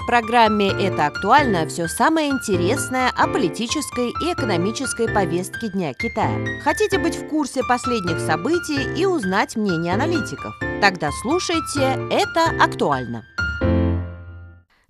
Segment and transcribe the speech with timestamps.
[0.00, 6.60] В программе «Это актуально» все самое интересное о политической и экономической повестке Дня Китая.
[6.64, 10.54] Хотите быть в курсе последних событий и узнать мнение аналитиков?
[10.80, 13.24] Тогда слушайте «Это актуально».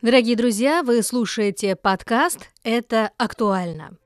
[0.00, 3.99] Дорогие друзья, вы слушаете подкаст «Это актуально».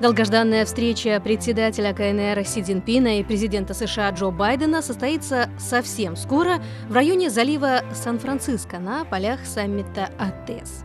[0.00, 6.92] Долгожданная встреча председателя КНР Си Цзиньпина и президента США Джо Байдена состоится совсем скоро в
[6.94, 10.84] районе залива Сан-Франциско на полях саммита АТЭС.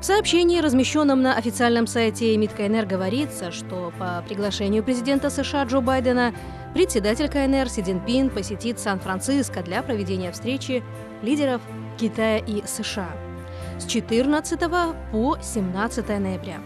[0.00, 5.80] В сообщении, размещенном на официальном сайте МИД КНР, говорится, что по приглашению президента США Джо
[5.80, 6.32] Байдена
[6.74, 10.84] председатель КНР Си Цзиньпин посетит Сан-Франциско для проведения встречи
[11.22, 11.60] лидеров
[11.98, 13.10] Китая и США
[13.80, 14.60] с 14
[15.10, 16.58] по 17 ноября.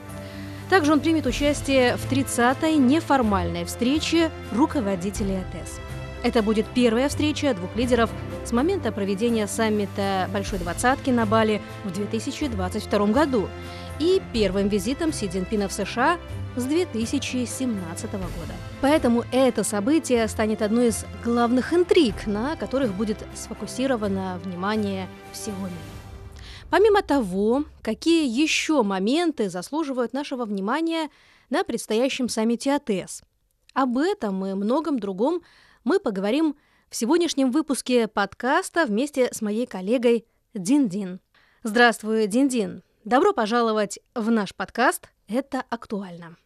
[0.72, 5.78] Также он примет участие в 30-й неформальной встрече руководителей АТЭС.
[6.22, 8.08] Это будет первая встреча двух лидеров
[8.46, 13.50] с момента проведения саммита Большой Двадцатки на Бали в 2022 году
[13.98, 16.16] и первым визитом Си Цзиньпина в США
[16.56, 18.54] с 2017 года.
[18.80, 26.01] Поэтому это событие станет одной из главных интриг, на которых будет сфокусировано внимание всего мира.
[26.72, 31.10] Помимо того, какие еще моменты заслуживают нашего внимания
[31.50, 33.20] на предстоящем саммите АТС?
[33.74, 35.42] Об этом и многом другом
[35.84, 36.56] мы поговорим
[36.88, 41.20] в сегодняшнем выпуске подкаста вместе с моей коллегой Дин-Дин.
[41.62, 42.82] Здравствуй, Дин-Дин.
[43.04, 46.38] Добро пожаловать в наш подкаст «Это актуально».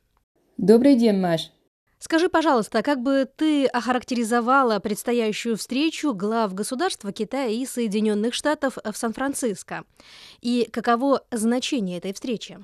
[0.57, 1.53] Добрый день, Маш.
[1.99, 8.97] Скажи, пожалуйста, как бы ты охарактеризовала предстоящую встречу глав государства Китая и Соединенных Штатов в
[8.97, 9.85] Сан-Франциско?
[10.43, 12.59] И каково значение этой встречи?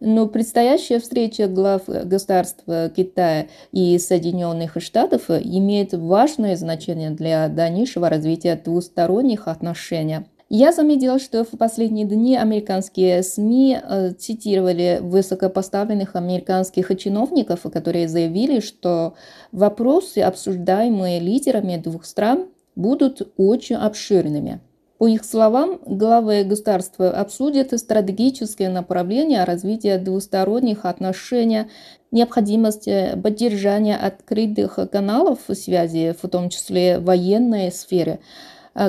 [0.00, 2.62] Но предстоящая встреча глав государств
[2.94, 10.26] Китая и Соединенных Штатов имеет важное значение для дальнейшего развития двусторонних отношений.
[10.50, 18.60] Я заметил, что в последние дни американские СМИ э, цитировали высокопоставленных американских чиновников, которые заявили,
[18.60, 19.12] что
[19.52, 24.60] вопросы, обсуждаемые лидерами двух стран, будут очень обширными.
[24.96, 31.64] По их словам, главы государства обсудят стратегические направления развития двусторонних отношений,
[32.10, 32.88] необходимость
[33.22, 38.18] поддержания открытых каналов связи, в том числе в военной сфере,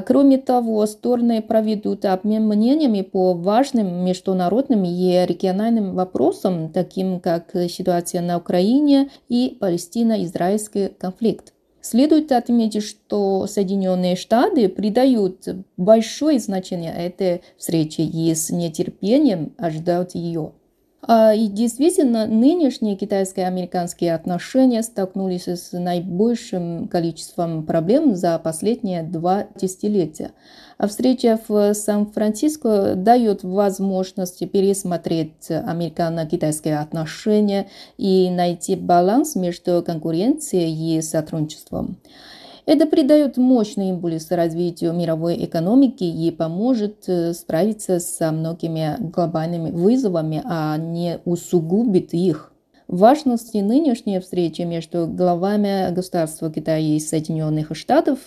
[0.06, 8.22] кроме того, стороны проведут обмен мнениями по важным международным и региональным вопросам, таким как ситуация
[8.22, 11.54] на Украине и Палестино-израильский конфликт.
[11.82, 20.52] Следует отметить, что Соединенные Штаты придают большое значение этой встрече и с нетерпением ожидают ее.
[21.02, 30.32] А, и действительно, нынешние китайско-американские отношения столкнулись с наибольшим количеством проблем за последние два десятилетия.
[30.78, 37.68] А встреча в Сан-Франциско дает возможность пересмотреть американо-китайские отношения
[37.98, 41.98] и найти баланс между конкуренцией и сотрудничеством.
[42.70, 50.44] Это придает мощный импульс развитию мировой экономики и поможет э, справиться со многими глобальными вызовами,
[50.46, 52.54] а не усугубит их.
[52.88, 58.20] Важность нынешней встречи между главами государства Китая и Соединенных Штатов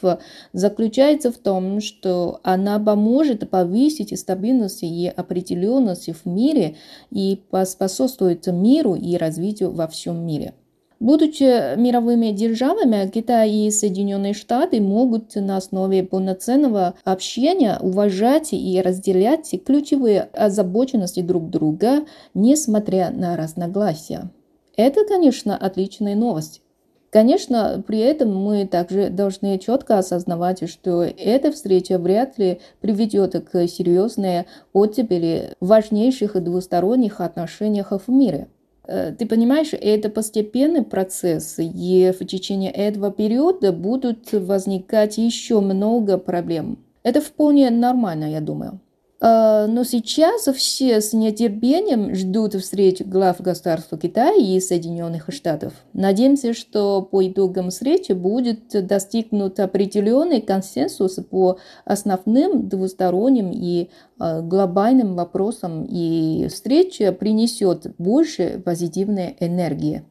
[0.52, 6.74] заключается в том, что она поможет повысить стабильность и определенность в мире
[7.12, 10.54] и поспособствует миру и развитию во всем мире.
[11.02, 19.52] Будучи мировыми державами, Китай и Соединенные Штаты могут на основе полноценного общения уважать и разделять
[19.66, 22.04] ключевые озабоченности друг друга,
[22.34, 24.30] несмотря на разногласия.
[24.76, 26.62] Это, конечно, отличная новость.
[27.10, 33.66] Конечно, при этом мы также должны четко осознавать, что эта встреча вряд ли приведет к
[33.66, 38.46] серьезной оттепели важнейших двусторонних отношениях в мире.
[38.86, 46.18] Э, ты понимаешь, это постепенный процесс, и в течение этого периода будут возникать еще много
[46.18, 46.78] проблем.
[47.02, 48.80] Это вполне нормально, я думаю.
[49.24, 55.74] А, но сейчас все с нетерпением ждут встречи глав государства Китая и Соединенных Штатов.
[55.92, 65.14] Надеемся, что по итогам встречи будет достигнут определенный консенсус по основным двусторонним и а, глобальным
[65.14, 70.02] вопросам, и встреча принесет больше позитивной энергии.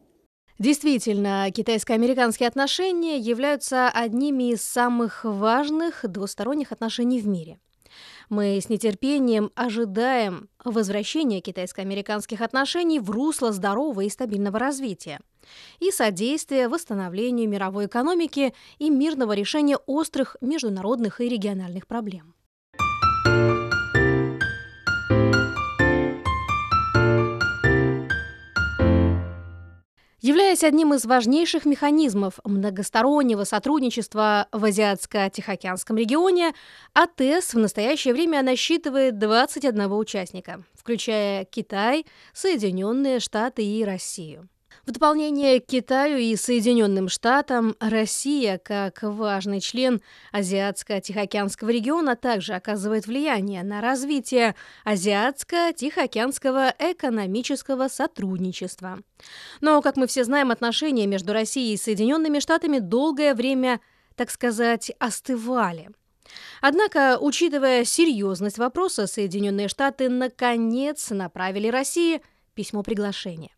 [0.57, 7.59] Действительно, китайско-американские отношения являются одними из самых важных двусторонних отношений в мире–
[8.31, 15.19] мы с нетерпением ожидаем возвращения китайско-американских отношений в русло здорового и стабильного развития
[15.81, 22.33] и содействия восстановлению мировой экономики и мирного решения острых международных и региональных проблем.
[30.21, 36.53] Являясь одним из важнейших механизмов многостороннего сотрудничества в Азиатско-Тихоокеанском регионе,
[36.93, 44.47] АТЭС в настоящее время насчитывает 21 участника, включая Китай, Соединенные Штаты и Россию.
[44.85, 50.01] В дополнение к Китаю и Соединенным Штатам, Россия, как важный член
[50.31, 58.97] Азиатско-Тихоокеанского региона, также оказывает влияние на развитие Азиатско-Тихоокеанского экономического сотрудничества.
[59.61, 63.81] Но, как мы все знаем, отношения между Россией и Соединенными Штатами долгое время,
[64.15, 65.91] так сказать, остывали.
[66.59, 72.23] Однако, учитывая серьезность вопроса, Соединенные Штаты наконец направили России
[72.55, 73.51] письмо приглашения.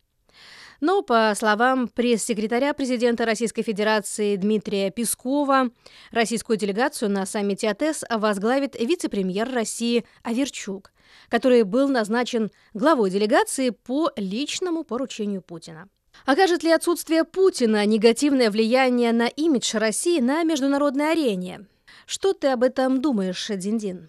[0.80, 5.70] Но, по словам пресс-секретаря президента Российской Федерации Дмитрия Пескова,
[6.10, 10.92] российскую делегацию на саммите АТЭС возглавит вице-премьер России Аверчук,
[11.28, 15.88] который был назначен главой делегации по личному поручению Путина.
[16.26, 21.66] Окажет ли отсутствие Путина негативное влияние на имидж России на международной арене?
[22.06, 24.08] Что ты об этом думаешь, Диндин?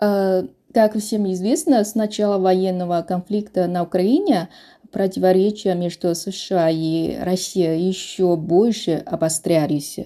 [0.00, 0.44] Э,
[0.74, 4.50] как всем известно, с начала военного конфликта на Украине
[4.92, 9.98] противоречия между США и Россией еще больше обострялись.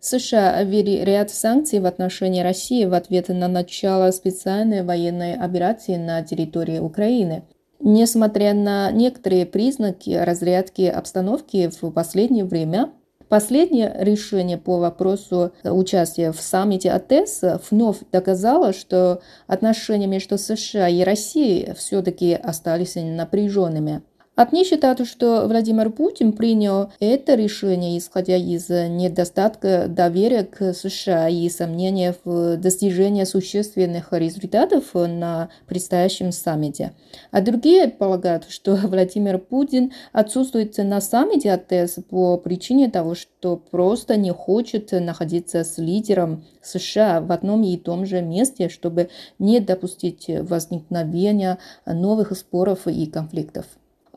[0.00, 6.22] США ввели ряд санкций в отношении России в ответ на начало специальной военной операции на
[6.22, 7.42] территории Украины.
[7.80, 12.90] Несмотря на некоторые признаки разрядки обстановки в последнее время,
[13.28, 21.02] Последнее решение по вопросу участия в саммите АТЭС вновь доказало, что отношения между США и
[21.02, 24.02] Россией все-таки остались напряженными.
[24.38, 31.48] Одни считают, что Владимир Путин принял это решение, исходя из недостатка доверия к США и
[31.48, 36.92] сомнения в достижении существенных результатов на предстоящем саммите.
[37.32, 44.16] А другие полагают, что Владимир Путин отсутствует на саммите АТС по причине того, что просто
[44.16, 49.08] не хочет находиться с лидером США в одном и том же месте, чтобы
[49.40, 53.66] не допустить возникновения новых споров и конфликтов.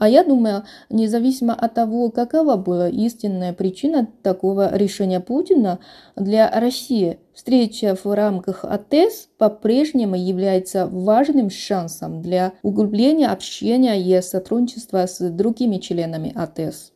[0.01, 5.77] А я думаю, независимо от того, какова была истинная причина такого решения Путина
[6.15, 15.05] для России, встреча в рамках АТЭС по-прежнему является важным шансом для углубления общения и сотрудничества
[15.05, 16.93] с другими членами АТЭС.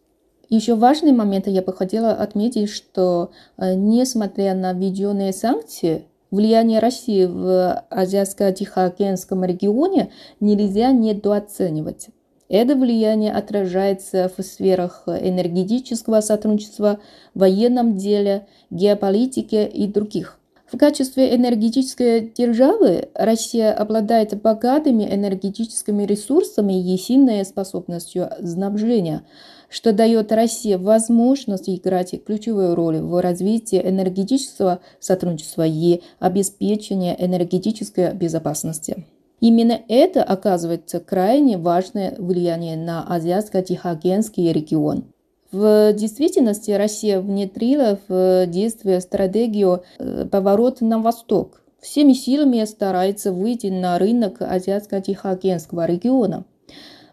[0.50, 7.26] Еще важный момент я бы хотела отметить, что э, несмотря на введенные санкции, влияние России
[7.26, 10.10] в Азиатско-Тихоокеанском регионе
[10.40, 12.10] нельзя недооценивать.
[12.48, 17.00] Это влияние отражается в сферах энергетического сотрудничества,
[17.34, 20.40] военном деле, геополитике и других.
[20.72, 29.24] В качестве энергетической державы Россия обладает богатыми энергетическими ресурсами и сильной способностью снабжения,
[29.70, 39.06] что дает России возможность играть ключевую роль в развитии энергетического сотрудничества и обеспечении энергетической безопасности.
[39.48, 45.04] Именно это оказывается крайне важное влияние на Азиатско-Тихоокеанский регион.
[45.52, 51.62] В действительности Россия внедрила в действие стратегию э, поворота на восток.
[51.80, 56.46] Всеми силами старается выйти на рынок Азиатско-Тихоокеанского региона.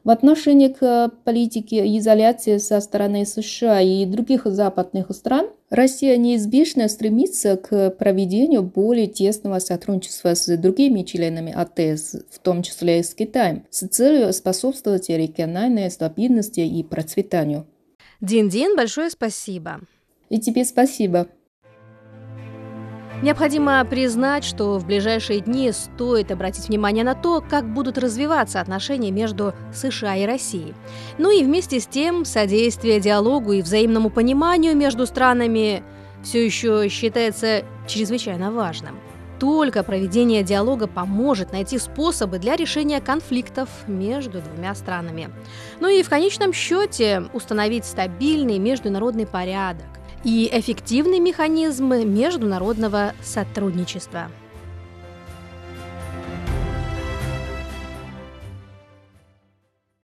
[0.04, 7.56] В отношении к политике изоляции со стороны США и других западных стран Россия неизбежно стремится
[7.56, 13.64] к проведению более тесного сотрудничества с другими членами АТС, в том числе и с Китаем,
[13.71, 17.64] с целью способствовать региональной стабильности и процветанию.
[18.21, 19.80] Дин-Дин, большое спасибо.
[20.30, 21.28] И тебе спасибо.
[23.22, 29.12] Необходимо признать, что в ближайшие дни стоит обратить внимание на то, как будут развиваться отношения
[29.12, 30.74] между США и Россией.
[31.18, 35.84] Ну и вместе с тем содействие диалогу и взаимному пониманию между странами
[36.24, 38.98] все еще считается чрезвычайно важным.
[39.38, 45.30] Только проведение диалога поможет найти способы для решения конфликтов между двумя странами.
[45.78, 49.86] Ну и в конечном счете установить стабильный международный порядок
[50.24, 54.30] и эффективный механизм международного сотрудничества.